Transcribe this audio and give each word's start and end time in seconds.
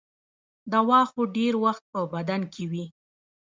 دوا 0.73 1.01
خو 1.11 1.21
ډېر 1.37 1.53
وخت 1.65 1.83
په 1.93 1.99
بدن 2.13 2.41
کې 2.53 2.63
وي. 2.71 2.85